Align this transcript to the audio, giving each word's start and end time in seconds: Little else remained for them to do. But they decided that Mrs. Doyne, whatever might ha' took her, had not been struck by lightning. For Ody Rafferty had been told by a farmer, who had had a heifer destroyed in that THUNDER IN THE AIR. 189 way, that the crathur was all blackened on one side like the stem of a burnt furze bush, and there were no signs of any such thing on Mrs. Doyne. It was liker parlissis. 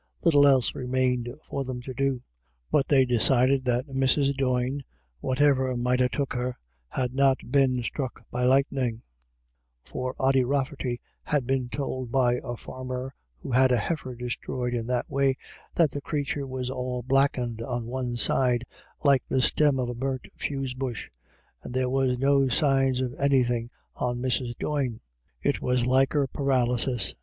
Little 0.25 0.47
else 0.47 0.73
remained 0.73 1.29
for 1.43 1.63
them 1.63 1.79
to 1.83 1.93
do. 1.93 2.23
But 2.71 2.87
they 2.87 3.05
decided 3.05 3.65
that 3.65 3.85
Mrs. 3.85 4.35
Doyne, 4.35 4.83
whatever 5.19 5.77
might 5.77 5.99
ha' 5.99 6.09
took 6.11 6.33
her, 6.33 6.57
had 6.89 7.13
not 7.13 7.51
been 7.51 7.83
struck 7.83 8.23
by 8.31 8.45
lightning. 8.45 9.03
For 9.85 10.15
Ody 10.17 10.43
Rafferty 10.43 10.99
had 11.21 11.45
been 11.45 11.69
told 11.69 12.11
by 12.11 12.39
a 12.43 12.57
farmer, 12.57 13.13
who 13.37 13.51
had 13.51 13.69
had 13.69 13.73
a 13.73 13.77
heifer 13.77 14.15
destroyed 14.15 14.73
in 14.73 14.87
that 14.87 15.05
THUNDER 15.07 15.21
IN 15.23 15.27
THE 15.75 15.83
AIR. 15.83 15.89
189 15.91 15.91
way, 15.91 15.91
that 15.91 15.91
the 15.91 16.01
crathur 16.01 16.47
was 16.47 16.69
all 16.71 17.03
blackened 17.03 17.61
on 17.61 17.85
one 17.85 18.15
side 18.15 18.65
like 19.03 19.21
the 19.29 19.39
stem 19.39 19.77
of 19.77 19.87
a 19.89 19.93
burnt 19.93 20.25
furze 20.35 20.73
bush, 20.73 21.11
and 21.61 21.75
there 21.75 21.91
were 21.91 22.15
no 22.17 22.47
signs 22.47 23.01
of 23.01 23.13
any 23.19 23.43
such 23.43 23.49
thing 23.49 23.69
on 23.95 24.17
Mrs. 24.19 24.57
Doyne. 24.57 25.01
It 25.43 25.61
was 25.61 25.85
liker 25.85 26.25
parlissis. 26.25 27.13